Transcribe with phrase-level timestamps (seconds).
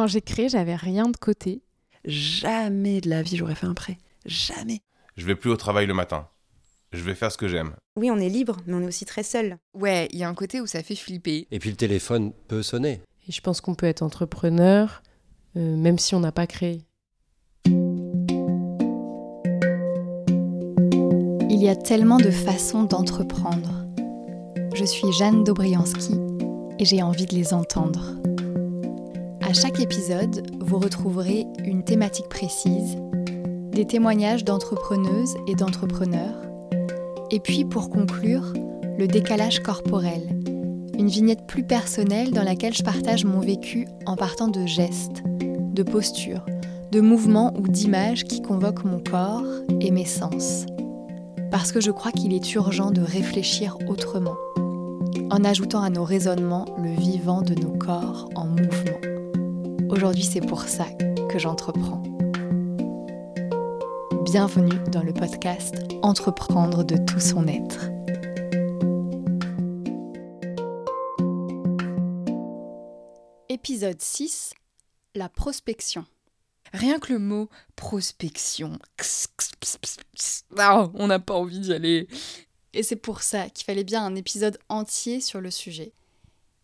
[0.00, 1.60] Quand j'ai créé, j'avais rien de côté.
[2.06, 3.98] Jamais de la vie j'aurais fait un prêt.
[4.24, 4.80] Jamais.
[5.18, 6.26] Je vais plus au travail le matin.
[6.90, 7.74] Je vais faire ce que j'aime.
[7.96, 9.58] Oui, on est libre, mais on est aussi très seul.
[9.74, 11.46] Ouais, il y a un côté où ça fait flipper.
[11.50, 13.02] Et puis le téléphone peut sonner.
[13.28, 15.02] Et je pense qu'on peut être entrepreneur,
[15.58, 16.86] euh, même si on n'a pas créé.
[21.50, 23.84] Il y a tellement de façons d'entreprendre.
[24.74, 26.14] Je suis Jeanne Dobriansky
[26.78, 28.16] et j'ai envie de les entendre.
[29.50, 32.96] À chaque épisode, vous retrouverez une thématique précise,
[33.72, 36.40] des témoignages d'entrepreneuses et d'entrepreneurs,
[37.32, 38.52] et puis pour conclure,
[38.96, 40.22] le décalage corporel,
[40.96, 45.82] une vignette plus personnelle dans laquelle je partage mon vécu en partant de gestes, de
[45.82, 46.46] postures,
[46.92, 49.42] de mouvements ou d'images qui convoquent mon corps
[49.80, 50.64] et mes sens.
[51.50, 54.36] Parce que je crois qu'il est urgent de réfléchir autrement,
[55.28, 59.19] en ajoutant à nos raisonnements le vivant de nos corps en mouvement.
[59.90, 60.86] Aujourd'hui, c'est pour ça
[61.28, 62.00] que j'entreprends.
[64.24, 67.90] Bienvenue dans le podcast Entreprendre de tout son être.
[73.48, 74.54] Épisode 6
[75.16, 76.04] La prospection.
[76.72, 78.78] Rien que le mot prospection,
[80.56, 82.06] ah, on n'a pas envie d'y aller.
[82.74, 85.92] Et c'est pour ça qu'il fallait bien un épisode entier sur le sujet.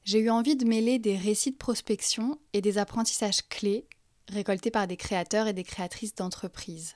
[0.06, 3.88] J'ai eu envie de mêler des récits de prospection et des apprentissages clés
[4.28, 6.94] récoltés par des créateurs et des créatrices d'entreprises,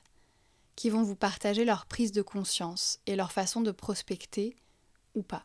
[0.77, 4.55] qui vont vous partager leur prise de conscience et leur façon de prospecter
[5.17, 5.42] ou pas.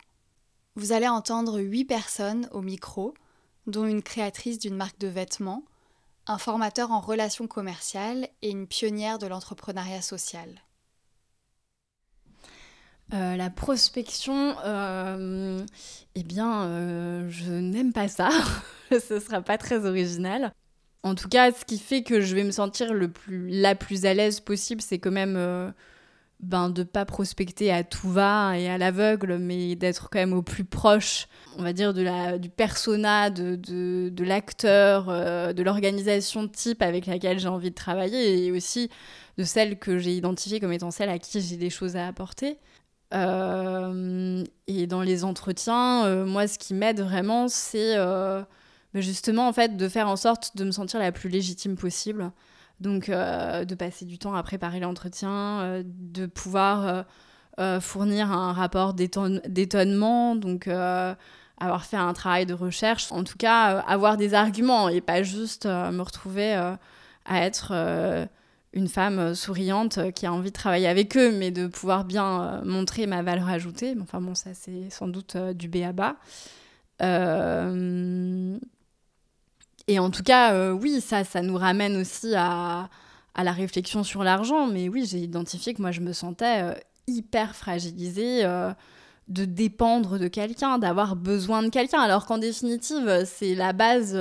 [0.75, 3.15] Vous allez entendre huit personnes au micro,
[3.65, 5.65] dont une créatrice d'une marque de vêtements,
[6.27, 10.64] un formateur en relations commerciales et une pionnière de l'entrepreneuriat social.
[13.13, 15.63] Euh, la prospection, euh,
[16.15, 18.29] eh bien, euh, je n'aime pas ça.
[18.91, 20.51] Ce sera pas très original.
[21.03, 22.91] En tout cas, ce qui fait que je vais me sentir
[23.27, 25.73] la plus à l'aise possible, c'est quand même
[26.39, 30.41] ben, de pas prospecter à tout va et à l'aveugle, mais d'être quand même au
[30.41, 31.27] plus proche,
[31.59, 35.05] on va dire, du persona, de, de, de l'acteur,
[35.53, 38.89] de l'organisation type avec laquelle j'ai envie de travailler et aussi
[39.37, 42.57] de celle que j'ai identifiée comme étant celle à qui j'ai des choses à apporter.
[43.15, 48.41] Euh, et dans les entretiens, euh, moi, ce qui m'aide vraiment, c'est euh,
[48.93, 52.31] bah, justement en fait de faire en sorte de me sentir la plus légitime possible.
[52.81, 57.05] Donc, de passer du temps à préparer l'entretien, de pouvoir
[57.79, 64.17] fournir un rapport d'étonnement, donc avoir fait un travail de recherche, en tout cas avoir
[64.17, 66.77] des arguments et pas juste me retrouver à
[67.45, 68.27] être
[68.75, 72.03] une femme euh, souriante euh, qui a envie de travailler avec eux, mais de pouvoir
[72.03, 73.95] bien euh, montrer ma valeur ajoutée.
[74.01, 76.17] Enfin bon, ça c'est sans doute du B à bas.
[79.87, 82.89] Et en tout cas, oui, ça, ça nous ramène aussi à,
[83.35, 84.65] à la réflexion sur l'argent.
[84.65, 86.75] Mais oui, j'ai identifié que moi, je me sentais
[87.05, 88.43] hyper fragilisée
[89.27, 91.99] de dépendre de quelqu'un, d'avoir besoin de quelqu'un.
[91.99, 94.17] Alors qu'en définitive, c'est la base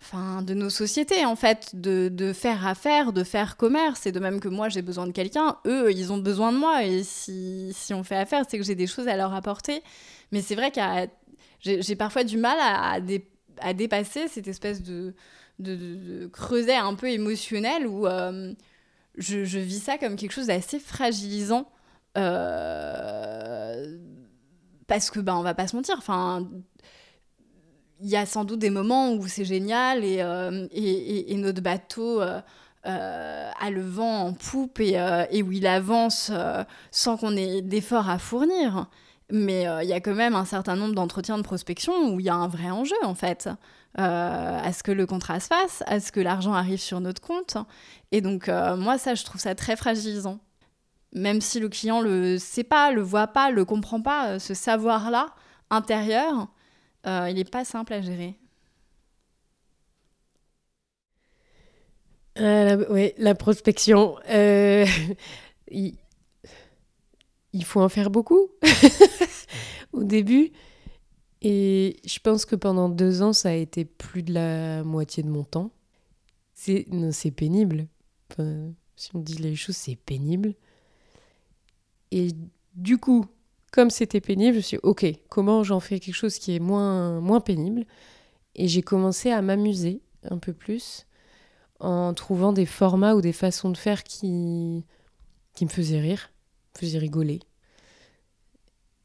[0.00, 4.06] enfin, de nos sociétés, en fait, de, de, faire affaire, de faire commerce.
[4.06, 6.84] Et de même que moi, j'ai besoin de quelqu'un, eux, ils ont besoin de moi.
[6.84, 9.82] Et si, si on fait affaire, c'est que j'ai des choses à leur apporter.
[10.32, 10.80] Mais c'est vrai que
[11.60, 12.98] j'ai parfois du mal à,
[13.60, 15.14] à, dépasser cette espèce de,
[15.58, 18.52] de, de, creuset un peu émotionnel où euh,
[19.16, 21.70] je, je, vis ça comme quelque chose d'assez fragilisant.
[22.16, 23.98] Euh,
[24.86, 26.48] parce que, ben, on va pas se mentir, enfin
[28.00, 31.60] il y a sans doute des moments où c'est génial et, euh, et, et, notre
[31.60, 32.40] bateau euh,
[32.86, 34.94] euh, a le vent en poupe et,
[35.30, 36.30] et où il avance
[36.90, 38.86] sans qu'on ait d'efforts à fournir.
[39.30, 42.30] Mais il y a quand même un certain nombre d'entretiens de prospection où il y
[42.30, 43.48] a un vrai enjeu en fait.
[43.94, 47.56] à ce que le contrat se fasse, à ce que l'argent arrive sur notre compte.
[48.12, 50.38] Et donc, moi, ça, je trouve ça très fragilisant.
[51.14, 55.26] Même si le client le sait pas, le voit pas, le comprend pas, ce savoir-là
[55.70, 56.48] intérieur,
[57.04, 58.38] il n'est pas simple à gérer.
[62.40, 64.16] Euh, oui, la prospection.
[64.30, 64.86] Euh,
[65.70, 65.94] il...
[67.64, 68.48] faut en faire beaucoup
[69.92, 70.52] au début.
[71.40, 75.28] Et je pense que pendant deux ans, ça a été plus de la moitié de
[75.28, 75.70] mon temps.
[76.54, 77.86] C'est pénible.
[78.96, 80.54] si on dit les choses, c'est pénible.
[82.10, 82.30] Et
[82.74, 83.26] du coup,
[83.78, 86.58] comme c'était pénible, je me suis dit, ok, comment j'en fais quelque chose qui est
[86.58, 87.84] moins, moins pénible?
[88.56, 91.06] Et j'ai commencé à m'amuser un peu plus
[91.78, 94.84] en trouvant des formats ou des façons de faire qui,
[95.54, 96.32] qui me faisaient rire,
[96.74, 97.38] me faisaient rigoler.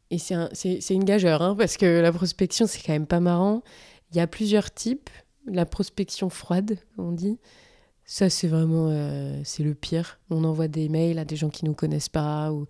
[0.09, 3.61] Et c'est une gageure, hein, parce que la prospection, c'est quand même pas marrant.
[4.09, 5.11] Il y a plusieurs types.
[5.45, 7.37] la prospection froide, on dit.
[8.05, 10.19] Ça, c'est vraiment euh, c'est le pire.
[10.31, 12.65] On envoie des mails à des gens qui nous connaissent pas ou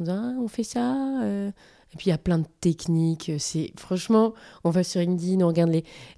[0.00, 1.22] on dit ah, on fait ça.
[1.22, 1.50] euh.
[1.92, 3.30] Et puis il y a plein de techniques.
[3.38, 5.70] C'est franchement, on va sur LinkedIn, on regarde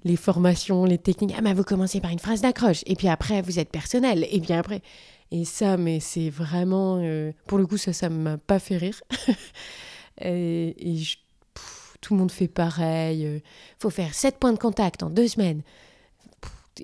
[0.03, 1.35] les, formations, les techniques.
[1.37, 4.39] Ah mais vous commencez par une phrase d'accroche et puis après vous êtes personnel et
[4.41, 4.81] puis après
[5.29, 8.99] et ça, mais c'est vraiment euh, pour le coup ça, ça m'a pas fait rire.
[10.21, 10.75] et
[12.01, 13.25] tout le monde fait pareil.
[13.25, 13.39] euh,
[13.79, 15.61] faut faire 7 points de contact en deux semaines.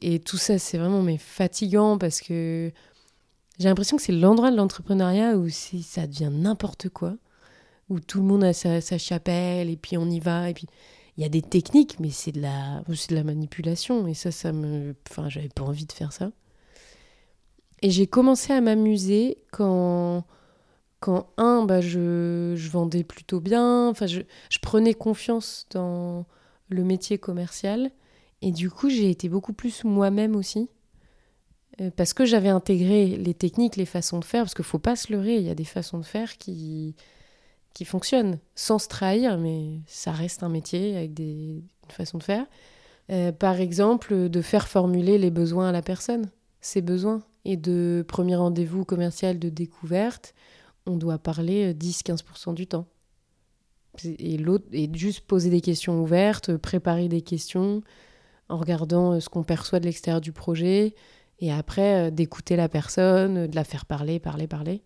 [0.01, 2.71] Et tout ça, c'est vraiment mais fatigant parce que
[3.63, 7.15] j'ai l'impression que c'est l'endroit de l'entrepreneuriat où c'est- ça devient n'importe quoi,
[7.89, 10.49] où tout le monde a sa, chapelle et puis on y va.
[10.49, 10.67] Et puis
[11.17, 14.07] il y a des techniques, mais c'est de la, c'est de la manipulation.
[14.07, 14.95] Et ça, ça me.
[15.09, 16.31] Enfin, j'avais pas envie de faire ça.
[17.81, 20.23] Et j'ai commencé à m'amuser quand.
[21.01, 26.25] Quand, un, bah, je, je vendais plutôt bien, enfin, je, je prenais confiance dans
[26.69, 27.91] le métier commercial.
[28.41, 30.69] Et du coup, j'ai été beaucoup plus moi-même aussi.
[31.81, 34.95] Euh, parce que j'avais intégré les techniques, les façons de faire, parce qu'il faut pas
[34.95, 36.95] se leurrer, il y a des façons de faire qui,
[37.73, 42.23] qui fonctionnent sans se trahir, mais ça reste un métier avec des, une façon de
[42.23, 42.45] faire.
[43.11, 46.29] Euh, par exemple, de faire formuler les besoins à la personne,
[46.61, 47.21] ses besoins.
[47.45, 50.33] Et de premier rendez-vous commercial de découverte,
[50.85, 52.87] on doit parler euh, 10-15% du temps.
[54.05, 54.37] Et
[54.71, 57.83] et juste poser des questions ouvertes, préparer des questions
[58.49, 60.95] en regardant euh, ce qu'on perçoit de l'extérieur du projet,
[61.39, 64.81] et après euh, d'écouter la personne, de la faire parler, parler, parler,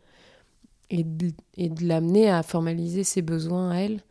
[0.90, 4.02] et de, de l'amener à formaliser ses besoins à elle.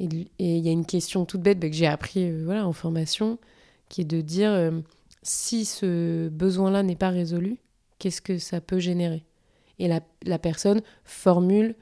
[0.00, 0.08] Et
[0.38, 3.38] il y a une question toute bête bah, que j'ai appris euh, voilà, en formation,
[3.88, 4.80] qui est de dire euh,
[5.22, 7.58] si ce besoin-là n'est pas résolu,
[7.98, 9.24] qu'est-ce que ça peut générer?
[9.78, 11.76] Et la, la personne formule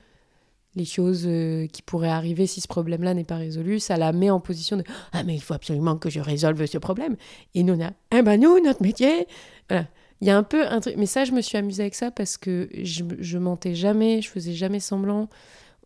[0.77, 1.29] les choses
[1.73, 3.81] qui pourraient arriver si ce problème-là n'est pas résolu.
[3.81, 6.79] Ça la met en position de Ah, mais il faut absolument que je résolve ce
[6.79, 7.17] problème.
[7.55, 9.27] Et nous, on a Ah, ben nous, notre métier.
[9.71, 9.87] Voilà.
[10.21, 10.97] Il y a un peu un truc.
[10.99, 14.53] Mais ça, je me suis amusée avec ça parce que je, mentais jamais, je faisais
[14.53, 15.29] jamais semblant.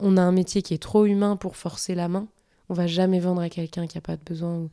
[0.01, 2.27] On a un métier qui est trop humain pour forcer la main.
[2.69, 4.69] On va jamais vendre à quelqu'un qui n'a pas de besoin.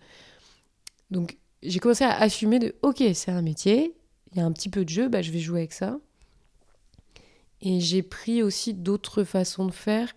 [1.12, 3.94] Donc, j'ai commencé à assumer de Ok, c'est un métier,
[4.32, 6.00] il y a un petit peu de jeu, bah, je vais jouer avec ça.
[7.62, 10.16] Et j'ai pris aussi d'autres façons de faire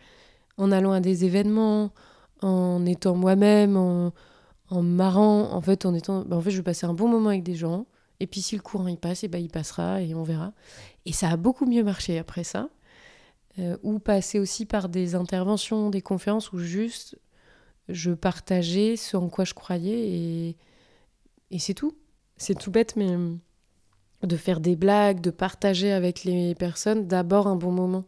[0.57, 1.93] en allant à des événements,
[2.41, 4.15] en étant moi-même, en,
[4.71, 6.23] en marrant, en fait, en étant.
[6.23, 7.87] bah, en fait, je vais passer un bon moment avec des gens.
[8.21, 10.53] Et puis, si le courant il passe, et ben, il passera et on verra.
[11.07, 12.71] Et ça a beaucoup mieux marché après ça.
[13.59, 17.17] Euh, ou passer aussi par des interventions, des conférences où juste
[17.89, 20.57] je partageais ce en quoi je croyais et,
[21.51, 21.97] et c'est tout.
[22.37, 23.39] C'est tout bête, mais hum,
[24.25, 28.05] de faire des blagues, de partager avec les personnes d'abord un bon moment.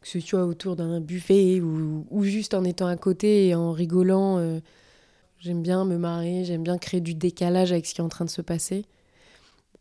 [0.00, 3.72] Que ce soit autour d'un buffet ou, ou juste en étant à côté et en
[3.72, 4.38] rigolant.
[4.38, 4.60] euh,
[5.38, 8.24] j'aime bien me marrer, j'aime bien créer du décalage avec ce qui est en train
[8.24, 8.84] de se passer.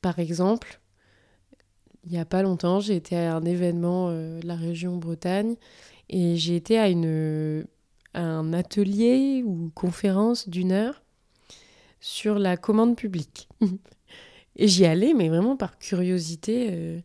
[0.01, 0.79] Par exemple,
[2.05, 5.55] il n'y a pas longtemps, j'ai été à un événement euh, de la région Bretagne
[6.09, 6.85] et j'ai été à,
[8.13, 11.03] un atelier ou conférence d'une heure
[11.99, 13.49] sur la commande publique.
[14.55, 16.69] et j'y allais, mais vraiment par curiosité.
[16.71, 17.01] euh,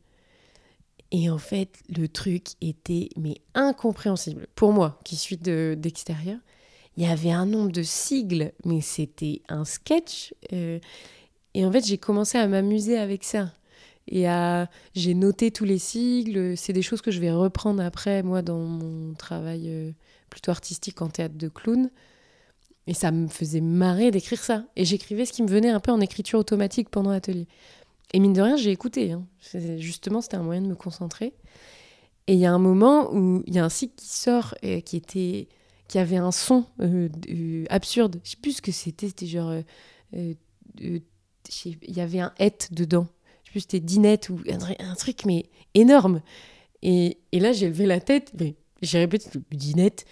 [1.11, 6.39] et en fait, le truc était mais incompréhensible pour moi, qui suis de- d'extérieur.
[6.97, 10.35] Il y avait un nombre de sigles, mais c'était un sketch.
[10.53, 10.79] euh,
[11.55, 13.53] et en fait, j'ai commencé à m'amuser avec ça.
[14.09, 16.57] Et à, j'ai noté tous les sigles.
[16.57, 19.93] C'est des choses que je vais reprendre après, moi, dans mon travail euh,
[20.31, 21.91] plutôt artistique en théâtre de clown.
[22.87, 24.65] Et ça me faisait marrer d'écrire ça.
[24.77, 27.47] Et j'écrivais ce qui me venait un peu en écriture automatique pendant l'atelier.
[28.13, 29.13] Et mine de rien, j'ai écouté.
[29.13, 29.25] hein.
[29.79, 31.33] Justement, c'était un moyen de me concentrer.
[32.27, 34.81] Et il y a un moment où il y a un cycle qui sort euh,
[34.81, 35.49] qui était
[35.89, 37.09] qui avait un son euh,
[37.69, 38.21] absurde.
[38.25, 39.09] Je sais plus ce que c'était.
[39.09, 39.53] C'était genre
[41.65, 43.07] il y avait un et dedans.
[43.45, 46.21] Je sais plus c'était dinette ou un truc mais énorme.
[46.83, 48.33] Et, et là, j'ai levé la tête.
[48.39, 50.05] mais J'ai répété dinette.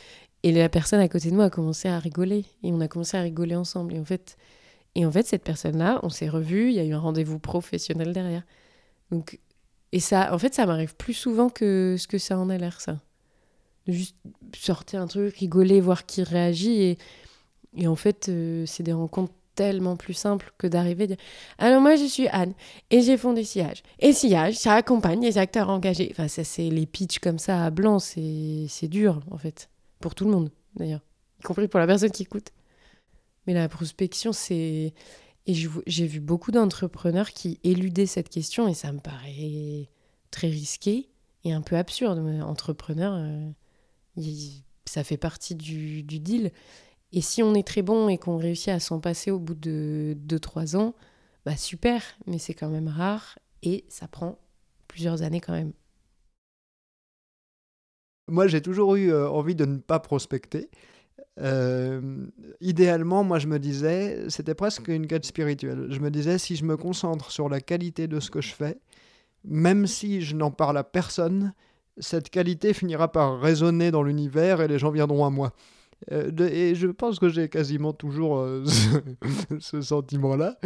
[0.43, 2.45] Et la personne à côté de moi a commencé à rigoler.
[2.63, 3.95] Et on a commencé à rigoler ensemble.
[3.95, 4.37] Et en fait,
[4.95, 6.69] et en fait cette personne-là, on s'est revus.
[6.71, 8.43] Il y a eu un rendez-vous professionnel derrière.
[9.11, 9.39] Donc,
[9.93, 12.81] et ça, en fait, ça m'arrive plus souvent que ce que ça en a l'air,
[12.81, 13.01] ça.
[13.87, 14.17] De juste
[14.57, 16.83] sortir un truc, rigoler, voir qui réagit.
[16.83, 16.99] Et,
[17.77, 21.19] et en fait, euh, c'est des rencontres tellement plus simples que d'arriver dire
[21.59, 22.55] Alors, moi, je suis Anne
[22.91, 23.83] et j'ai fondé Sillage.
[23.99, 26.09] Et Sillage, ça accompagne les acteurs engagés.
[26.13, 29.69] Enfin, ça, c'est les pitchs comme ça à blanc, c'est dur, en fait.
[30.01, 31.03] Pour tout le monde, d'ailleurs.
[31.41, 32.53] Y compris pour la personne qui écoute.
[33.47, 34.95] Mais la prospection, c'est.
[35.47, 35.55] Et
[35.87, 39.91] j'ai vu beaucoup d'entrepreneurs qui éludaient cette question et ça me paraît
[40.31, 41.11] très risqué
[41.45, 42.19] et un peu absurde.
[42.43, 43.51] Entrepreneur, euh,
[44.87, 46.51] ça fait partie du, du deal.
[47.13, 50.17] Et si on est très bon et qu'on réussit à s'en passer au bout de
[50.29, 50.95] 2-3 ans,
[51.45, 54.39] bah super, mais c'est quand même rare et ça prend
[54.89, 55.73] plusieurs années quand même.
[58.29, 60.71] Moi, j'ai toujours eu euh, envie de ne pas prospecter.
[61.41, 62.27] Euh,
[62.61, 65.87] idéalement, moi, je me disais, c'était presque une quête spirituelle.
[65.91, 68.79] Je me disais, si je me concentre sur la qualité de ce que je fais,
[69.45, 71.55] même si je n'en parle à personne,
[71.99, 75.53] cette qualité finira par résonner dans l'univers et les gens viendront à moi.
[76.13, 78.65] Euh, et je pense que j'ai quasiment toujours euh,
[79.61, 80.59] ce, sentiment-là.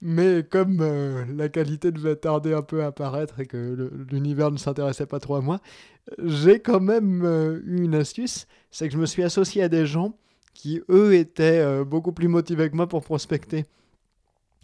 [0.00, 4.58] Mais comme euh, la qualité devait tarder un peu à apparaître et que l'univers ne
[4.58, 5.60] s'intéressait pas trop à moi,
[6.22, 7.24] j'ai quand même
[7.64, 8.46] eu une astuce.
[8.70, 10.14] C'est que je me suis associé à des gens
[10.54, 13.64] qui, eux, étaient beaucoup plus motivés que moi pour prospecter.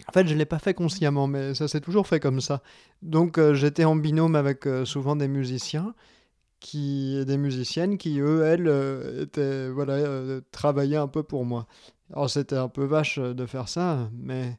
[0.09, 2.63] En fait, je ne l'ai pas fait consciemment, mais ça s'est toujours fait comme ça.
[3.03, 5.95] Donc, j'étais en binôme avec souvent des musiciens
[6.61, 11.67] qui des musiciennes qui eux elles euh, étaient voilà euh, travaillaient un peu pour moi.
[12.13, 14.59] Alors c'était un peu vache euh, de faire ça mais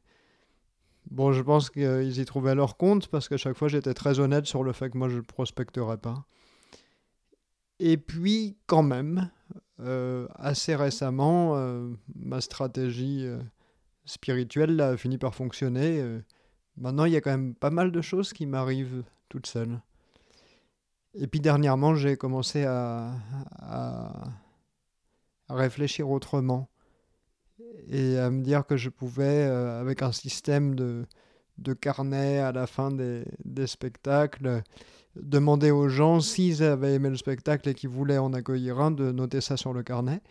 [1.12, 4.46] bon je pense qu'ils y trouvaient leur compte parce qu'à chaque fois j'étais très honnête
[4.46, 6.26] sur le fait que moi je prospecterais pas.
[7.80, 9.30] Et puis quand même
[10.38, 11.56] assez récemment
[12.14, 13.26] ma stratégie
[14.04, 16.04] spirituelle a fini par fonctionner
[16.76, 19.80] maintenant il y a quand même pas mal de choses qui m'arrivent toutes seules
[21.16, 23.14] et puis dernièrement, j'ai commencé à,
[25.50, 26.70] réfléchir autrement
[27.88, 31.06] et à me dire que je pouvais, euh, avec un système de,
[31.58, 34.62] de carnet à la fin des, des, spectacles,
[35.16, 39.12] demander aux gens s'ils avaient aimé le spectacle et qu'ils voulaient en accueillir un, de
[39.12, 40.22] noter ça sur le carnet.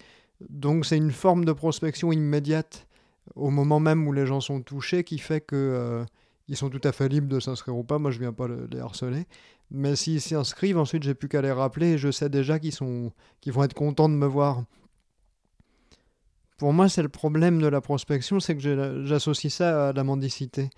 [0.48, 2.86] Donc c'est une forme de prospection immédiate
[3.34, 6.04] au moment même où les gens sont touchés qui fait que euh,
[6.48, 7.98] ils sont tout à fait libres de s'inscrire ou pas.
[7.98, 9.26] Moi, je viens pas les harceler.
[9.70, 12.72] Mais s'ils s'y inscrivent, ensuite, j'ai plus qu'à les rappeler et je sais déjà qu'ils
[12.72, 14.64] sont, qu'ils vont être contents de me voir.
[16.56, 20.70] Pour moi, c'est le problème de la prospection, c'est que j'associe ça à la mendicité.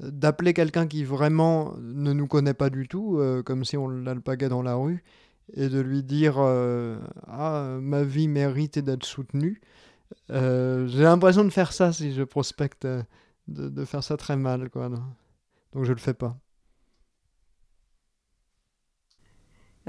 [0.00, 4.48] D'appeler quelqu'un qui vraiment ne nous connaît pas du tout, euh, comme si on l'alpaguait
[4.48, 5.02] dans la rue,
[5.54, 9.60] et de lui dire euh, Ah, ma vie mérite d'être soutenue.
[10.30, 12.86] Euh, j'ai l'impression de faire ça si je prospecte,
[13.48, 14.70] de, faire ça très mal.
[14.70, 14.88] Quoi.
[14.88, 16.38] Donc je le fais pas.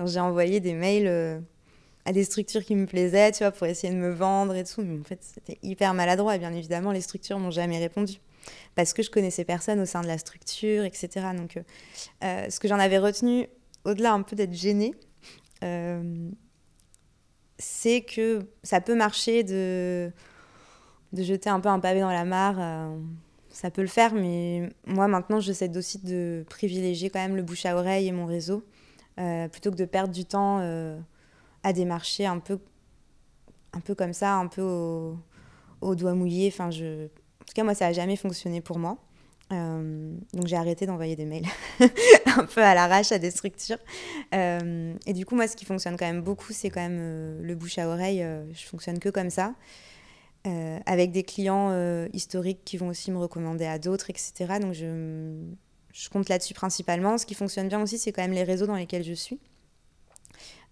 [0.05, 1.39] J'ai envoyé des mails euh,
[2.05, 4.81] à des structures qui me plaisaient, tu vois, pour essayer de me vendre et tout.
[4.81, 6.35] Mais en fait, c'était hyper maladroit.
[6.35, 8.19] Et bien évidemment, les structures m'ont jamais répondu.
[8.75, 11.27] Parce que je connaissais personne au sein de la structure, etc.
[11.35, 11.61] Donc, euh,
[12.23, 13.47] euh, ce que j'en avais retenu,
[13.85, 14.93] au-delà un peu d'être gênée,
[17.57, 20.11] c'est que ça peut marcher de,
[21.13, 22.91] de jeter un peu un pavé dans la mare.
[23.49, 27.65] ça peut le faire, mais moi maintenant, j'essaie aussi de privilégier quand même le bouche
[27.65, 28.63] à oreille et mon réseau.
[29.19, 31.00] Euh, plutôt que de perdre du temps euh,
[31.63, 32.59] à démarcher un peu,
[33.74, 35.17] un peu comme ça, un peu au,
[35.81, 36.50] au doigt mouillé.
[36.53, 37.05] Enfin, je...
[37.05, 38.97] En tout cas, moi, ça n'a jamais fonctionné pour moi.
[39.53, 41.45] Euh, donc j'ai arrêté d'envoyer des mails
[41.79, 43.77] un peu à l'arrache à des structures.
[44.33, 47.77] et du coup, moi, ce qui fonctionne quand même beaucoup, c'est quand même le bouche
[47.77, 48.25] à oreille.
[48.51, 49.53] je fonctionne que comme ça.
[50.86, 51.71] avec des clients
[52.12, 54.59] historiques qui vont aussi me recommander à d'autres, etc.
[54.59, 55.39] Donc je,
[55.97, 57.17] je compte là-dessus principalement.
[57.17, 59.39] Ce qui fonctionne bien aussi, c'est quand même les réseaux dans lesquels je suis.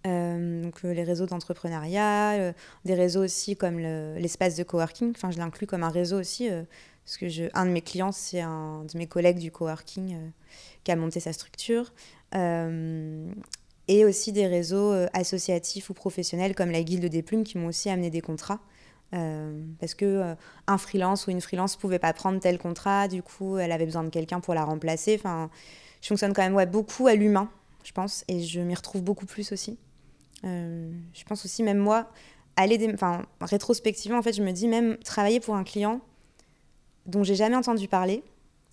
[0.06, 2.54] Euh, donc euh, les réseaux d'entrepreneuriat, euh,
[2.86, 5.12] des réseaux aussi comme l'espace de coworking.
[5.16, 6.48] Enfin, je l'inclus comme un réseau aussi,
[7.04, 10.16] parce que un de mes clients, c'est un de mes collègues du coworking
[10.84, 11.92] qui a monté sa structure.
[13.88, 17.90] et aussi des réseaux associatifs ou professionnels comme la Guilde des Plumes qui m'ont aussi
[17.90, 18.60] amené des contrats.
[19.14, 20.36] Euh, parce que euh,
[20.68, 24.04] un freelance ou une freelance pouvait pas prendre tel contrat, du coup elle avait besoin
[24.04, 25.16] de quelqu'un pour la remplacer.
[25.18, 25.50] Enfin,
[26.02, 27.50] je fonctionne quand même beaucoup à l'humain,
[27.84, 29.78] je pense, et je m'y retrouve beaucoup plus aussi.
[30.44, 32.08] Euh, je pense aussi même moi
[32.58, 36.02] aller, enfin rétrospectivement en fait, je me dis même travailler pour un client
[37.06, 38.24] dont j'ai jamais entendu parler,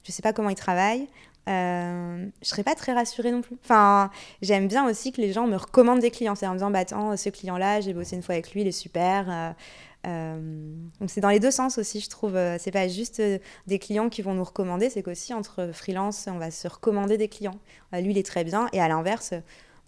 [0.02, 1.06] je sais pas comment il travaille.
[1.46, 3.56] Je serais pas très rassurée non plus.
[3.64, 4.10] Enfin,
[4.42, 6.36] j'aime bien aussi que les gens me recommandent des clients.
[6.36, 8.68] C'est en me disant, bah attends, ce client-là, j'ai bossé une fois avec lui, il
[8.68, 9.54] est super.
[10.06, 12.36] Euh, donc c'est dans les deux sens aussi, je trouve.
[12.36, 16.26] Euh, c'est pas juste euh, des clients qui vont nous recommander, c'est qu'aussi entre freelance,
[16.28, 17.58] on va se recommander des clients.
[17.92, 18.68] lui, il est très bien.
[18.72, 19.34] Et à l'inverse,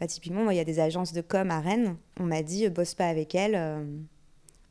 [0.00, 1.96] bah, typiquement, il y a des agences de com à Rennes.
[2.20, 3.54] On m'a dit, bosse pas avec elles.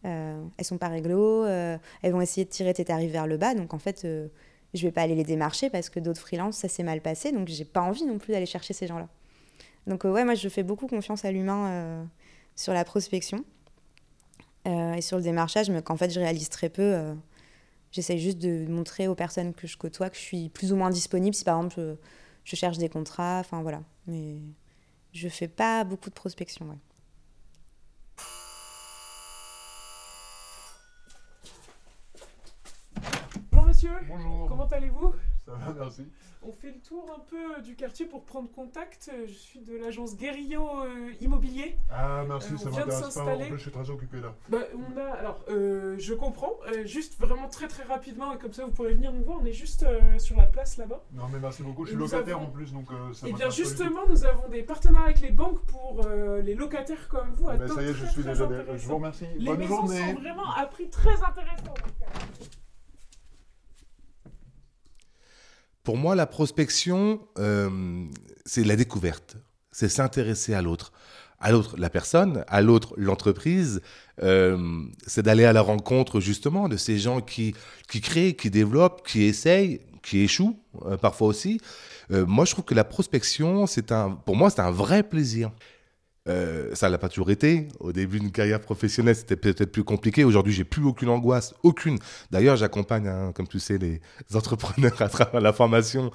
[0.04, 1.46] elles sont pas réglo.
[1.46, 3.54] elles vont essayer de tirer tes tarifs vers le bas.
[3.54, 4.08] Donc en fait,
[4.74, 7.32] je vais pas aller les démarcher parce que d'autres freelances, ça s'est mal passé.
[7.32, 9.08] Donc j'ai pas envie non plus d'aller chercher ces gens-là.
[9.88, 12.08] Donc ouais, moi je fais beaucoup confiance à l'humain
[12.56, 13.44] sur la prospection.
[14.68, 16.82] Euh, et sur le démarchage, mais qu'en fait, je réalise très peu.
[16.82, 17.14] Euh,
[17.94, 20.90] J'essaie juste de montrer aux personnes que je côtoie que je suis plus ou moins
[20.90, 21.96] disponible si par exemple je,
[22.44, 23.84] je cherche des contrats, enfin voilà.
[24.08, 24.38] Mais
[25.14, 26.78] je fais pas beaucoup de prospection, ouais.
[33.52, 33.92] Bonjour monsieur.
[34.08, 34.48] Bonjour.
[34.50, 35.14] Comment allez-vous?
[35.46, 36.08] Ça va, merci.
[36.42, 39.12] On fait le tour un peu du quartier pour prendre contact.
[39.28, 41.78] Je suis de l'agence Guerillot euh, Immobilier.
[41.92, 43.08] Ah, merci, Euh, ça on vient de m'intéresse pas.
[43.08, 43.44] En s'installer.
[43.46, 44.34] fait, je suis très occupé là.
[44.50, 46.54] Bah, on a, alors, euh, je comprends.
[46.68, 49.40] Euh, juste vraiment très très rapidement, et comme ça vous pourrez venir nous voir.
[49.42, 51.04] On est juste euh, sur la place là-bas.
[51.14, 51.86] Non, mais merci beaucoup.
[51.86, 53.62] Je suis locataire avons- en plus, donc euh, ça Et bien du tout.
[53.64, 57.50] justement, nous avons des partenariats avec les banques pour euh, les locataires comme vous.
[57.50, 58.48] à Ben, ça y est, je suis déjà.
[58.76, 59.26] Je vous remercie.
[59.38, 60.14] Les Bonne maisons journée.
[60.14, 61.74] sont vraiment à prix très intéressant.
[65.84, 68.06] Pour moi, la prospection, euh,
[68.46, 69.36] c'est la découverte.
[69.74, 70.94] C'est s'intéresser à l'autre.
[71.42, 73.82] À l'autre, la personne, à l'autre, l'entreprise.
[74.22, 77.54] Euh, c'est d'aller à la rencontre, justement, de ces gens qui,
[77.90, 81.60] qui créent, qui développent, qui essayent, qui échouent, euh, parfois aussi.
[82.10, 85.52] Moi, je trouve que la prospection, c'est un, pour moi, c'est un vrai plaisir.
[86.30, 87.68] Euh, ça l'a pas toujours été.
[87.80, 90.24] Au début d'une carrière professionnelle, c'était peut-être plus compliqué.
[90.24, 92.00] Aujourd'hui, j'ai plus aucune angoisse, aucune.
[92.32, 94.00] D'ailleurs, j'accompagne, hein, comme tu sais, les
[94.34, 96.12] entrepreneurs à travers la formation,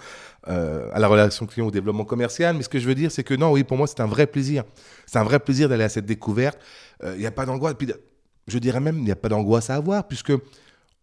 [0.49, 2.57] euh, à la relation client, au développement commercial.
[2.57, 4.27] Mais ce que je veux dire, c'est que non, oui, pour moi, c'est un vrai
[4.27, 4.65] plaisir.
[5.07, 6.59] C'est un vrai plaisir d'aller à cette découverte.
[7.05, 7.75] Euh, Il n'y a pas d'angoisse.
[8.47, 10.33] Je dirais même, il n'y a pas d'angoisse à avoir, puisque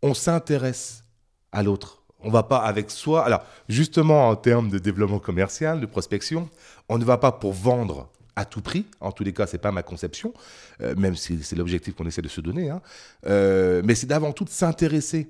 [0.02, 1.04] on s'intéresse
[1.52, 2.02] à l'autre.
[2.22, 3.24] On va pas avec soi.
[3.24, 6.50] Alors, justement, en termes de développement commercial, de prospection,
[6.90, 8.86] on ne va pas pour vendre à tout prix.
[9.00, 10.34] En tous les cas, c'est pas ma conception,
[10.82, 12.70] euh, même si c'est l'objectif qu'on essaie de se donner.
[12.70, 12.82] hein.
[13.28, 15.30] Euh, mais c'est d'avant tout de s'intéresser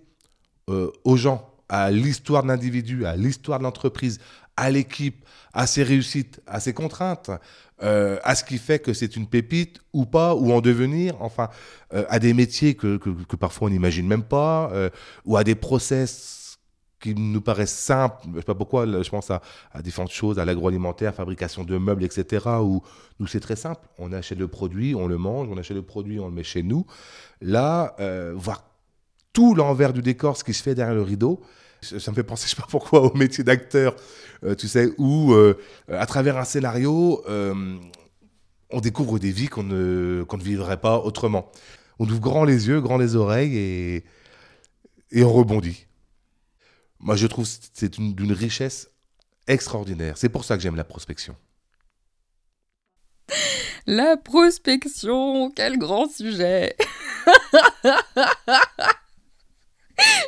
[0.69, 4.19] euh, aux gens, à l'histoire de l'individu, à l'histoire de l'entreprise,
[4.57, 7.31] à l'équipe, à ses réussites, à ses contraintes,
[7.79, 11.49] à ce qui fait que c'est une pépite ou pas, ou en devenir, enfin,
[11.91, 14.71] à des métiers que, que- parfois on n'imagine même pas,
[15.25, 16.44] ou à des process
[17.05, 18.17] qui nous paraissent simples.
[18.33, 22.03] Je sais pas pourquoi, je pense à, à différentes choses, à l'agroalimentaire, fabrication de meubles,
[22.03, 22.81] etc., où
[23.19, 23.81] nous c'est très simple.
[23.99, 26.63] On achète le produit, on le mange, on achète le produit, on le met chez
[26.63, 26.85] nous.
[27.41, 28.63] Là, euh, voir
[29.33, 31.41] tout l'envers du décor, ce qui se fait derrière le rideau,
[31.81, 33.95] ça me fait penser, je sais pas pourquoi, au métier d'acteur,
[34.43, 37.23] euh, tu sais, où euh, à travers un scénario,
[38.71, 41.51] on découvre des vies qu'on ne, qu'on ne vivrait pas autrement.
[41.99, 44.03] On ouvre grand les yeux, grand les oreilles et,
[45.11, 45.85] et on rebondit.
[47.05, 48.89] Moi, je trouve c'est une- d'une richesse
[49.47, 50.17] extraordinaire.
[50.17, 51.35] C'est pour ça que j'aime la prospection.
[53.87, 56.75] La prospection, quel grand sujet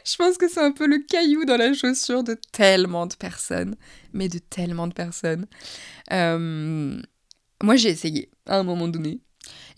[0.05, 3.75] Je pense que c'est un peu le caillou dans la chaussure de tellement de personnes,
[4.13, 5.47] mais de tellement de personnes.
[6.11, 7.01] Euh,
[7.63, 9.19] moi, j'ai essayé à un moment donné.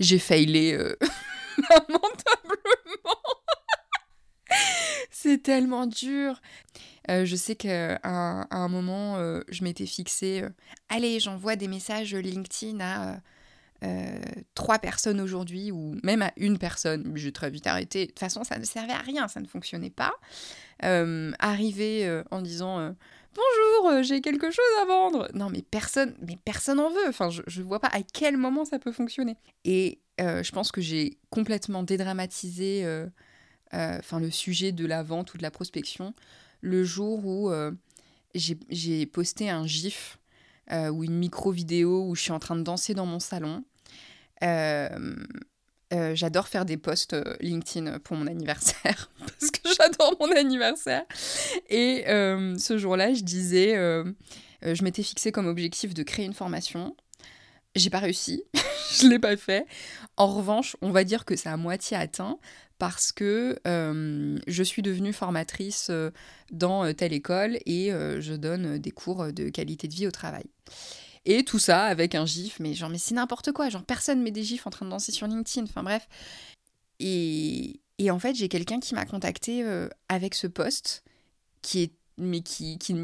[0.01, 0.95] J'ai failé euh,
[1.69, 3.18] lamentablement.
[5.11, 6.41] c'est tellement dur.
[7.09, 10.49] Euh, je sais qu'à un, à un moment, euh, je m'étais fixée, euh,
[10.89, 13.19] allez, j'envoie des messages LinkedIn à
[14.55, 17.13] trois personnes aujourd'hui, ou même à une personne.
[17.15, 18.01] J'ai très vite arrêté.
[18.01, 20.11] De toute façon, ça ne servait à rien, ça ne fonctionnait pas.
[20.81, 22.93] Arriver en disant
[23.33, 25.29] bonjour, j'ai quelque chose à vendre.
[25.33, 27.07] Non, mais personne, mais personne en veut.
[27.07, 29.37] Enfin, je, je vois pas à quel moment ça peut fonctionner.
[29.63, 32.85] Et je pense que j'ai complètement dédramatisé
[33.71, 36.13] enfin, le sujet de la vente ou de la prospection
[36.61, 37.71] le jour où euh,
[38.33, 40.19] j'ai posté un gif
[40.71, 43.63] euh, ou une micro-vidéo où je suis en train de danser dans mon salon.
[44.43, 45.15] Euh,
[45.91, 51.03] euh, j'adore faire des posts euh, LinkedIn pour mon anniversaire parce que j'adore mon anniversaire.
[51.69, 54.03] Et euh, ce jour-là, je disais, euh,
[54.65, 56.95] euh, je m'étais fixé comme objectif de créer une formation.
[57.79, 58.43] J'ai pas réussi,
[58.99, 59.65] je l'ai pas fait.
[60.17, 62.37] En revanche, on va dire que c'est à moitié atteint
[62.77, 66.11] parce que euh, je suis devenue formatrice euh,
[66.51, 70.45] dans euh, telle école et je donne des cours de qualité de vie au travail.
[71.25, 73.69] Et tout ça avec un gif, mais genre, mais c'est n'importe quoi.
[73.69, 75.65] Genre, personne met des gifs en train de danser sur LinkedIn.
[75.65, 76.07] Enfin, bref.
[76.99, 79.63] Et, et en fait, j'ai quelqu'un qui m'a contacté
[80.07, 81.03] avec ce poste,
[81.61, 82.95] qui est, mais qui, qui,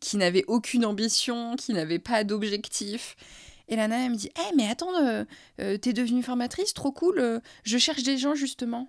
[0.00, 3.16] qui n'avait aucune ambition, qui n'avait pas d'objectif.
[3.68, 5.24] Et la nana, me dit Eh, mais attends, euh,
[5.60, 8.88] euh, t'es devenue formatrice, trop cool, euh, je cherche des gens justement.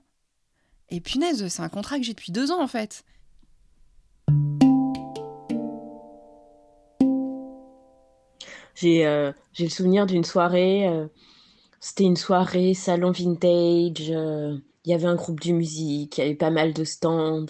[0.89, 3.05] Et punaise, c'est un contrat que j'ai depuis deux ans en fait.
[8.75, 10.87] J'ai le souvenir d'une soirée,
[11.79, 16.35] c'était une soirée salon vintage, il y avait un groupe de musique, il y avait
[16.35, 17.45] pas mal de stands,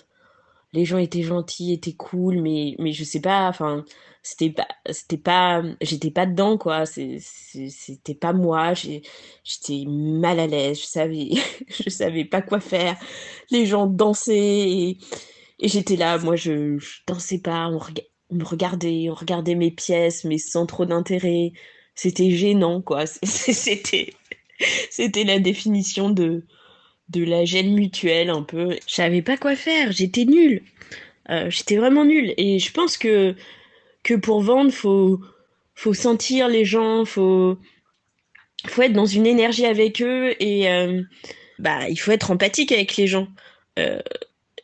[0.76, 3.86] les gens étaient gentils, étaient cool, mais, mais je sais pas, enfin,
[4.22, 10.80] c'était pas, c'était pas, j'étais pas dedans, quoi, c'était pas moi, j'étais mal à l'aise,
[10.82, 11.30] je savais,
[11.70, 12.98] je savais pas quoi faire,
[13.52, 14.98] les gens dansaient, et,
[15.64, 17.80] j'étais là, moi je, je dansais pas, on,
[18.32, 21.54] on me regardait, on regardait mes pièces, mais sans trop d'intérêt,
[21.96, 24.14] c'était gênant, quoi, c'était,
[24.90, 26.46] c'était la définition de,
[27.10, 28.78] de la gêne mutuelle un peu.
[28.88, 30.62] Je savais pas quoi faire, j'étais nulle.
[31.30, 32.34] Euh, j'étais vraiment nulle.
[32.38, 33.36] Et je pense que,
[34.04, 35.20] que pour vendre, faut,
[35.76, 37.58] faut sentir les gens, faut,
[38.68, 41.02] faut être dans une énergie avec eux et euh,
[41.60, 43.28] bah, il faut être empathique avec les gens.
[43.80, 44.02] Euh,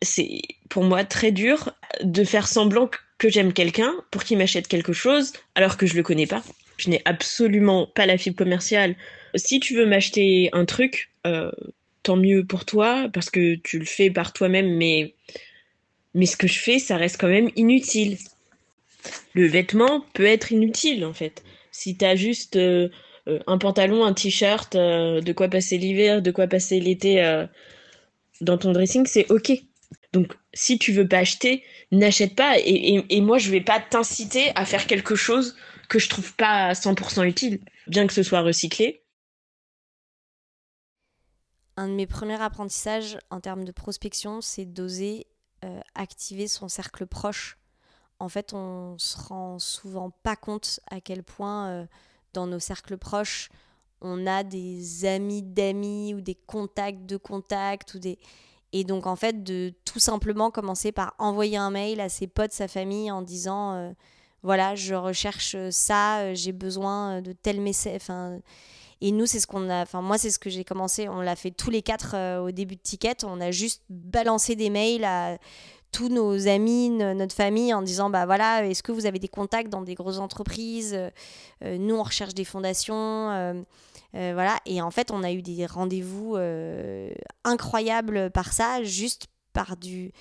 [0.02, 1.74] c'est pour moi très dur
[2.04, 6.04] de faire semblant que j'aime quelqu'un pour qu'il m'achète quelque chose alors que je le
[6.04, 6.44] connais pas.
[6.78, 8.96] Je n'ai absolument pas la fibre commerciale.
[9.36, 11.12] Si tu veux m'acheter un truc,
[12.04, 15.16] tant mieux pour toi parce que tu le fais par toi-même, mais
[16.14, 18.18] mais ce que je fais, ça reste quand même inutile.
[19.34, 21.44] Le vêtement peut être inutile en fait.
[21.72, 22.90] Si t'as juste euh,
[23.28, 27.22] euh, un pantalon, un t-shirt, euh, de quoi passer l'hiver, de quoi passer l'été
[28.42, 29.52] dans ton dressing, c'est ok.
[30.14, 32.58] Donc si tu veux pas acheter, n'achète pas.
[32.60, 35.56] Et, et- et moi, je vais pas t'inciter à faire quelque chose
[35.90, 39.01] que je trouve pas 100% utile, bien que ce soit recyclé.
[41.78, 45.28] Un de mes premiers apprentissages en termes de prospection, c'est d'oser
[45.64, 47.58] euh, activer son cercle proche.
[48.20, 51.86] En fait, on se rend souvent pas compte à quel point euh,
[52.34, 53.50] dans nos cercles proches,
[54.02, 58.18] on a des amis d'amis ou des contacts de contacts ou des
[58.74, 62.54] et donc en fait de tout simplement commencer par envoyer un mail à ses potes,
[62.54, 63.92] sa famille en disant euh,
[64.44, 68.40] voilà, je recherche ça, j'ai besoin de tel message enfin
[69.02, 69.82] et nous, c'est ce qu'on a.
[69.82, 71.10] Enfin, moi, c'est ce que j'ai commencé.
[71.10, 73.24] On l'a fait tous les quatre euh, au début de Ticket.
[73.26, 75.38] On a juste balancé des mails à
[75.92, 79.28] tous nos amis, no- notre famille, en disant bah voilà, est-ce que vous avez des
[79.28, 80.94] contacts dans des grosses entreprises?
[80.94, 83.30] Euh, Nous, on recherche des fondations.
[83.32, 83.62] euh,
[84.16, 84.58] euh, voilà.
[84.66, 87.12] Et en fait, on a eu des rendez-vous euh,
[87.44, 90.12] incroyables par ça, juste par du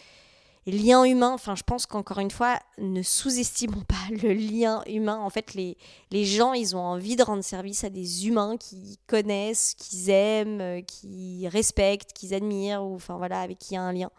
[0.70, 1.32] lien humain.
[1.32, 5.18] Enfin, je pense qu'encore une fois, ne sous-estimons pas le lien humain.
[5.18, 5.76] En fait, les,
[6.10, 10.60] les gens, ils ont envie de rendre service à des humains qu'ils connaissent, qu'ils aiment,
[10.60, 14.10] euh, qu'ils respectent, qu'ils admirent, ou enfin voilà, avec qui il y a un lien.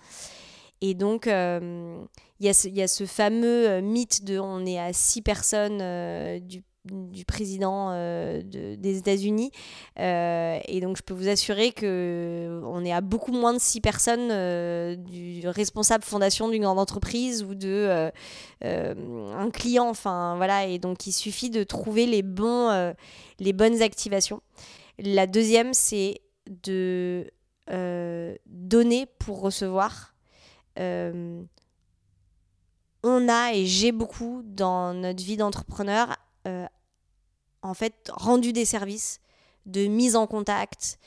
[0.82, 2.04] Et donc, euh,
[2.40, 4.94] il y, a ce- il y a ce fameux euh, mythe de on est à
[4.94, 5.78] six personnes
[6.40, 9.52] du, du président euh, de- des États-Unis.
[10.00, 13.82] Euh, et donc, je peux vous assurer que on est à beaucoup moins de six
[13.82, 18.12] personnes euh, du responsable fondation d'une grande entreprise ou de
[18.64, 19.90] un client.
[19.90, 20.66] Enfin, voilà.
[20.66, 22.94] Et donc, il suffit de trouver les, bons,
[23.40, 24.42] les bonnes activations.
[24.98, 27.30] La deuxième, c'est de
[28.48, 30.14] donner pour recevoir.
[33.04, 36.16] On a et j'ai beaucoup dans notre vie d'entrepreneur
[37.62, 39.20] en fait rendu des services
[39.66, 40.98] de mise en contact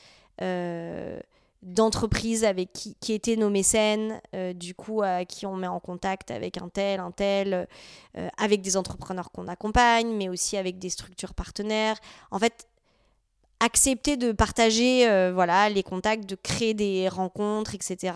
[0.41, 1.19] euh,
[1.61, 5.79] d'entreprises avec qui, qui étaient nos mécènes euh, du coup à qui on met en
[5.79, 7.67] contact avec un tel un tel
[8.17, 11.97] euh, avec des entrepreneurs qu'on accompagne mais aussi avec des structures partenaires.
[12.31, 12.67] En fait
[13.61, 18.13] accepter de partager voilà les contacts de créer des rencontres etc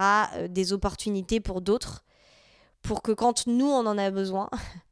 [0.49, 2.03] des opportunités pour d'autres
[2.81, 4.49] pour que quand nous on en a besoin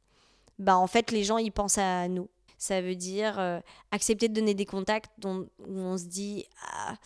[0.58, 3.60] bah en fait les gens ils pensent à nous ça veut dire euh,
[3.92, 6.96] accepter de donner des contacts dont, où on se dit ah,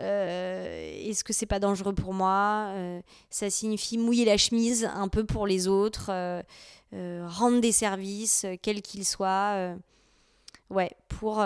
[0.00, 5.08] euh, est-ce que c'est pas dangereux pour moi Euh, ça signifie mouiller la chemise un
[5.08, 6.12] peu pour les autres
[6.92, 9.74] rendre des services quels qu'ils soient
[10.70, 11.44] ouais pour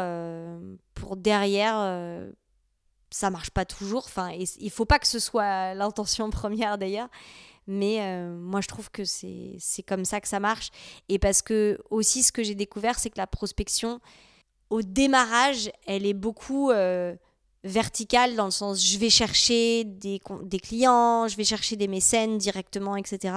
[0.94, 2.29] pour derrière
[3.11, 7.09] ça marche pas toujours enfin il faut pas que ce soit l'intention première d'ailleurs
[7.66, 10.70] mais euh, moi je trouve que c'est comme ça que ça marche.
[11.09, 14.01] Et parce que aussi ce que j'ai découvert c'est que la prospection
[14.70, 17.14] au démarrage elle est beaucoup euh,
[17.64, 22.38] verticale dans le sens je vais chercher des, des clients je vais chercher des mécènes
[22.38, 23.35] directement etc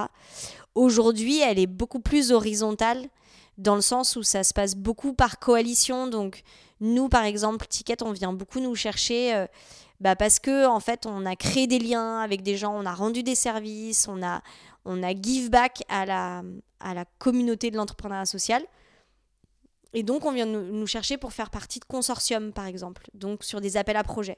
[0.76, 3.10] aujourd'hui elle est beaucoup plus horizontale
[3.58, 6.08] dans le sens où ça se passe beaucoup par coalition.
[6.08, 6.44] Donc
[6.82, 9.48] nous par exemple Ticket on vient beaucoup nous chercher euh,
[10.00, 12.94] bah parce que en fait on a créé des liens avec des gens, on a
[12.94, 14.42] rendu des services, on a
[14.84, 16.44] on a give back à la
[16.80, 18.64] à la communauté de l'entrepreneuriat social.
[19.94, 23.62] Et donc on vient nous, chercher pour faire partie de consortiums par exemple, donc sur
[23.62, 24.38] des appels à projets.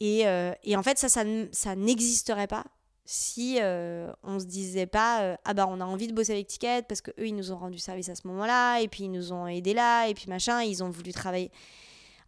[0.00, 2.64] Et, euh, et en fait ça ça, ça n'existerait pas
[3.04, 6.46] si euh, on se disait pas euh, ah bah on a envie de bosser avec
[6.46, 9.10] Ticket parce que eux ils nous ont rendu service à ce moment-là et puis ils
[9.10, 11.50] nous ont aidés là et puis machin ils ont voulu travailler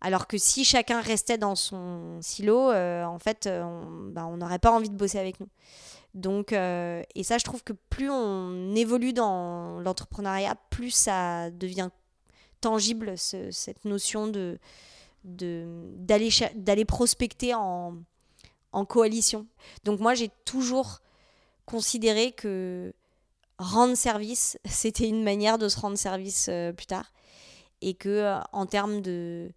[0.04, 4.36] alors que si chacun restait dans son silo, euh, en fait, euh, on bah, on
[4.36, 5.48] n'aurait pas envie de bosser avec nous.
[6.12, 11.88] Donc, euh, et ça, je trouve que plus on évolue dans l'entrepreneuriat, plus ça devient
[12.60, 14.30] tangible, ce- cette notion
[15.24, 17.96] d'aller prospecter en,
[18.86, 19.46] coalition.
[19.84, 21.00] Donc moi, j'ai toujours
[21.64, 22.92] considéré que
[23.58, 27.10] rendre service, c'était une manière de se rendre service plus tard.
[27.80, 29.50] Et que en termes de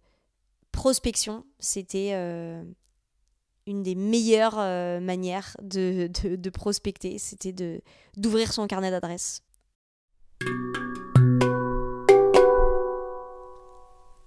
[0.78, 2.62] prospection, c'était euh,
[3.66, 7.80] une des meilleures euh, manières de, de, de prospecter, c'était de
[8.16, 9.42] d'ouvrir son carnet d'adresses.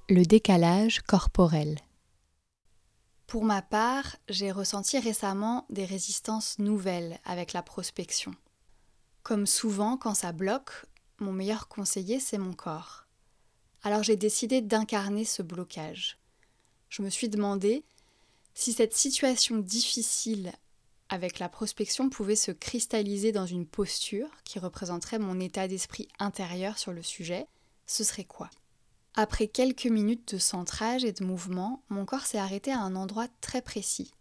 [0.09, 1.79] Le décalage corporel.
[3.27, 8.35] Pour ma part, j'ai ressenti récemment des résistances nouvelles avec la prospection.
[9.23, 10.85] Comme souvent, quand ça bloque,
[11.19, 13.05] mon meilleur conseiller, c'est mon corps.
[13.83, 16.20] Alors j'ai décidé d'incarner ce blocage.
[16.91, 17.85] Je me suis demandé
[18.53, 20.51] si cette situation difficile
[21.07, 26.77] avec la prospection pouvait se cristalliser dans une posture qui représenterait mon état d'esprit intérieur
[26.77, 27.47] sur le sujet,
[27.87, 28.49] ce serait quoi?
[29.15, 33.29] Après quelques minutes de centrage et de mouvement, mon corps s'est arrêté à un endroit
[33.39, 34.13] très précis,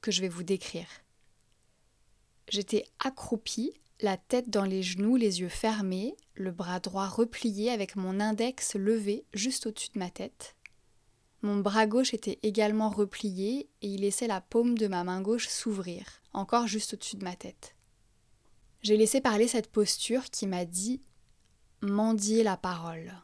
[0.00, 0.88] que je vais vous décrire.
[2.48, 7.94] J'étais accroupie, la tête dans les genoux, les yeux fermés, le bras droit replié avec
[7.94, 10.55] mon index levé juste au-dessus de ma tête.
[11.46, 15.46] Mon bras gauche était également replié et il laissait la paume de ma main gauche
[15.46, 17.76] s'ouvrir, encore juste au-dessus de ma tête.
[18.82, 21.00] J'ai laissé parler cette posture qui m'a dit
[21.82, 23.14] mendier la parole.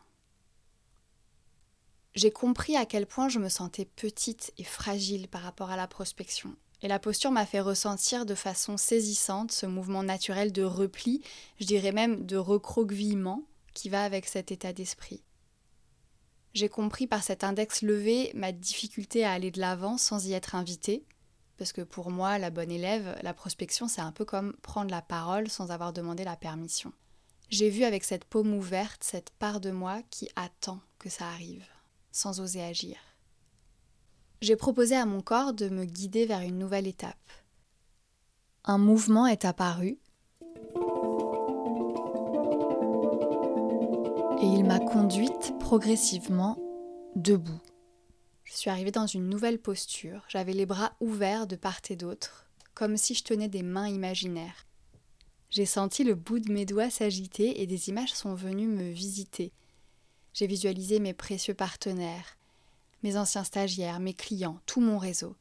[2.14, 5.88] J'ai compris à quel point je me sentais petite et fragile par rapport à la
[5.88, 6.54] prospection.
[6.80, 11.22] Et la posture m'a fait ressentir de façon saisissante ce mouvement naturel de repli,
[11.58, 13.42] je dirais même de recroquevillement,
[13.74, 15.24] qui va avec cet état d'esprit.
[16.54, 20.54] J'ai compris par cet index levé ma difficulté à aller de l'avant sans y être
[20.54, 21.06] invitée,
[21.56, 25.00] parce que pour moi, la bonne élève, la prospection, c'est un peu comme prendre la
[25.00, 26.92] parole sans avoir demandé la permission.
[27.48, 31.64] J'ai vu avec cette paume ouverte cette part de moi qui attend que ça arrive,
[32.10, 32.96] sans oser agir.
[34.40, 37.30] J'ai proposé à mon corps de me guider vers une nouvelle étape.
[38.64, 39.98] Un mouvement est apparu
[44.40, 46.58] et il m'a conduite progressivement
[47.16, 47.62] debout.
[48.44, 52.46] Je suis arrivée dans une nouvelle posture, j'avais les bras ouverts de part et d'autre,
[52.74, 54.66] comme si je tenais des mains imaginaires.
[55.48, 59.50] J'ai senti le bout de mes doigts s'agiter et des images sont venues me visiter.
[60.35, 62.37] J'ai visualisé mes précieux partenaires,
[63.02, 65.37] mes anciens stagiaires, mes clients, tout mon réseau.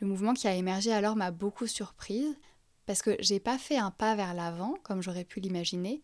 [0.00, 2.36] Le mouvement qui a émergé alors m'a beaucoup surprise
[2.84, 6.02] parce que j'ai pas fait un pas vers l'avant comme j'aurais pu l'imaginer,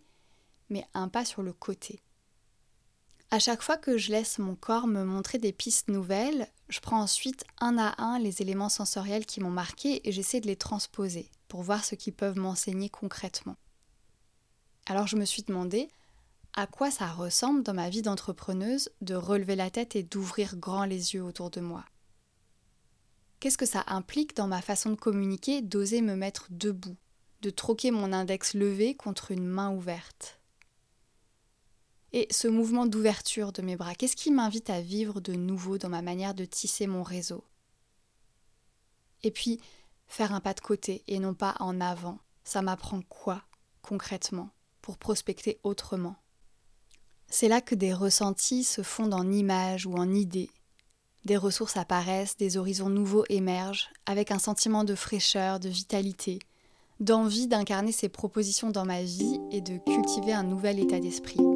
[0.71, 2.01] mais un pas sur le côté.
[3.31, 7.01] À chaque fois que je laisse mon corps me montrer des pistes nouvelles, je prends
[7.01, 11.29] ensuite un à un les éléments sensoriels qui m'ont marqué et j'essaie de les transposer
[11.49, 13.57] pour voir ce qu'ils peuvent m'enseigner concrètement.
[14.87, 15.89] Alors je me suis demandé
[16.55, 20.85] à quoi ça ressemble dans ma vie d'entrepreneuse de relever la tête et d'ouvrir grand
[20.85, 21.85] les yeux autour de moi.
[23.41, 26.97] Qu'est-ce que ça implique dans ma façon de communiquer d'oser me mettre debout,
[27.43, 30.41] de troquer mon index levé contre une main ouverte?
[32.17, 35.91] Et ce mouvement d'ouverture de mes bras, qu'est-ce qui m'invite à vivre de nouveau dans
[35.91, 37.45] ma manière de tisser mon réseau?
[39.23, 39.61] Et puis,
[40.07, 43.43] faire un pas de côté et non pas en avant, ça m'apprend quoi,
[43.83, 44.49] concrètement,
[44.81, 46.17] pour prospecter autrement?
[47.29, 50.49] C'est là que des ressentis se fondent en images ou en idées.
[51.27, 56.39] Des ressources apparaissent, des horizons nouveaux émergent, avec un sentiment de fraîcheur, de vitalité,
[56.99, 61.56] d'envie d'incarner ces propositions dans ma vie et de cultiver un nouvel état d'esprit.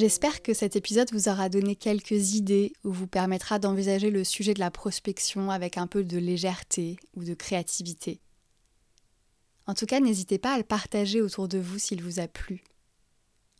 [0.00, 4.54] J'espère que cet épisode vous aura donné quelques idées ou vous permettra d'envisager le sujet
[4.54, 8.22] de la prospection avec un peu de légèreté ou de créativité.
[9.66, 12.64] En tout cas, n'hésitez pas à le partager autour de vous s'il vous a plu.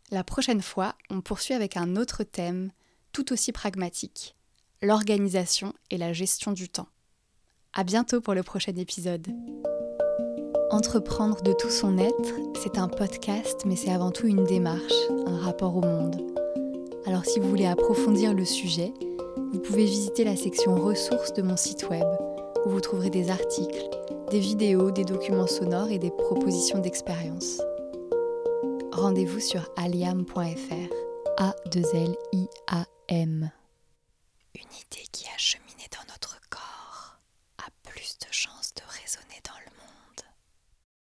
[0.09, 2.71] La prochaine fois, on poursuit avec un autre thème
[3.11, 4.35] tout aussi pragmatique,
[4.81, 6.89] l'organisation et la gestion du temps.
[7.73, 9.27] À bientôt pour le prochain épisode.
[10.71, 14.93] Entreprendre de tout son être, c'est un podcast, mais c'est avant tout une démarche,
[15.27, 16.15] un rapport au monde.
[17.05, 18.93] Alors si vous voulez approfondir le sujet,
[19.51, 22.07] vous pouvez visiter la section ressources de mon site web,
[22.65, 23.89] où vous trouverez des articles,
[24.29, 27.61] des vidéos, des documents sonores et des propositions d'expérience.
[28.93, 30.93] Rendez-vous sur aliam.fr.
[31.37, 31.91] A-2-L-I-A-M.
[34.55, 35.30] Une idée qui a